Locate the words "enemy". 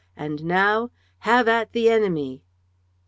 1.91-2.41